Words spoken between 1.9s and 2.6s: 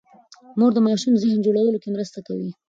مرسته کوي.